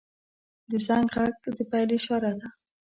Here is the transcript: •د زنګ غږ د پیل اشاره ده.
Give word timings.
•د 0.69 0.71
زنګ 0.87 1.07
غږ 1.15 1.33
د 1.57 1.59
پیل 1.71 1.89
اشاره 1.97 2.31
ده. 2.39 2.47